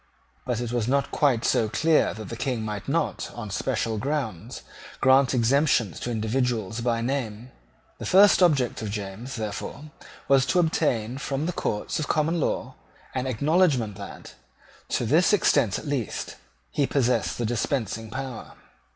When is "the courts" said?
11.45-11.99